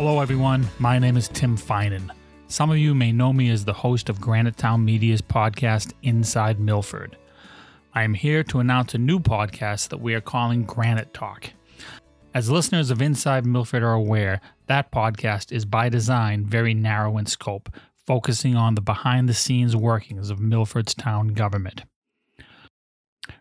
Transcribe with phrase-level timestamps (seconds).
[0.00, 0.66] Hello, everyone.
[0.78, 2.10] My name is Tim Finan.
[2.48, 6.58] Some of you may know me as the host of Granite Town Media's podcast, Inside
[6.58, 7.18] Milford.
[7.92, 11.50] I am here to announce a new podcast that we are calling Granite Talk.
[12.32, 17.26] As listeners of Inside Milford are aware, that podcast is by design very narrow in
[17.26, 17.68] scope,
[18.06, 21.82] focusing on the behind the scenes workings of Milford's town government.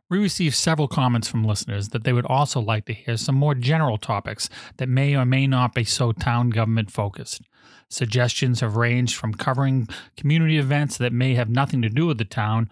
[0.10, 3.54] We received several comments from listeners that they would also like to hear some more
[3.54, 7.44] general topics that may or may not be so town government focused.
[7.90, 12.26] Suggestions have ranged from covering community events that may have nothing to do with the
[12.26, 12.70] town,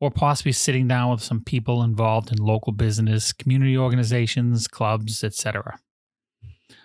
[0.00, 5.78] or possibly sitting down with some people involved in local business, community organizations, clubs, etc.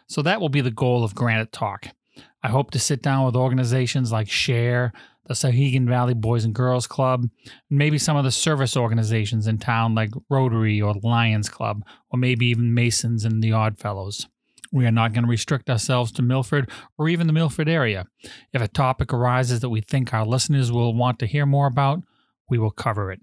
[0.08, 1.88] So that will be the goal of Granite Talk.
[2.42, 4.92] I hope to sit down with organizations like Share,
[5.26, 7.28] the Souhegan Valley Boys and Girls Club,
[7.70, 12.48] maybe some of the service organizations in town like Rotary or Lions Club, or maybe
[12.48, 14.28] even Masons and the Odd Fellows.
[14.72, 18.08] We are not going to restrict ourselves to Milford or even the Milford area.
[18.54, 22.02] If a topic arises that we think our listeners will want to hear more about,
[22.50, 23.22] we will cover it.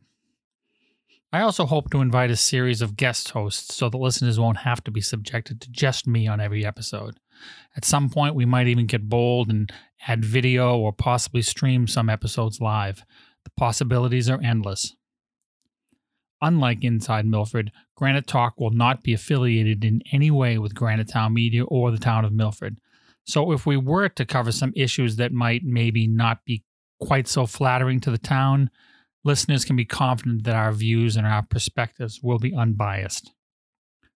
[1.33, 4.83] I also hope to invite a series of guest hosts so the listeners won't have
[4.85, 7.21] to be subjected to just me on every episode.
[7.77, 9.73] At some point, we might even get bold and
[10.09, 13.05] add video or possibly stream some episodes live.
[13.45, 14.97] The possibilities are endless.
[16.43, 21.33] Unlike Inside Milford, Granite Talk will not be affiliated in any way with Granite Town
[21.33, 22.79] Media or the town of Milford.
[23.25, 26.65] So if we were to cover some issues that might maybe not be
[26.99, 28.71] quite so flattering to the town,
[29.25, 33.33] listeners can be confident that our views and our perspectives will be unbiased.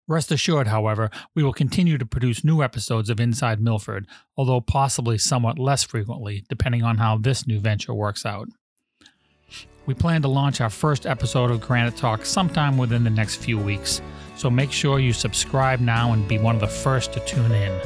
[0.07, 5.17] Rest assured, however, we will continue to produce new episodes of Inside Milford, although possibly
[5.17, 8.49] somewhat less frequently, depending on how this new venture works out.
[9.85, 13.57] We plan to launch our first episode of Granite Talk sometime within the next few
[13.57, 14.01] weeks,
[14.35, 17.81] so make sure you subscribe now and be one of the first to tune in.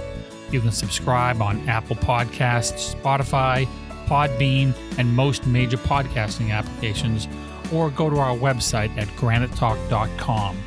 [0.52, 3.68] You can subscribe on Apple Podcasts, Spotify,
[4.08, 7.28] Podbean, and most major podcasting applications,
[7.72, 10.58] or go to our website at granitetalk.com.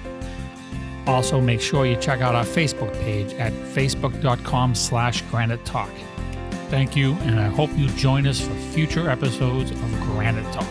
[1.07, 5.91] Also, make sure you check out our Facebook page at facebook.com slash granite talk.
[6.69, 10.69] Thank you, and I hope you join us for future episodes of Granite Talk.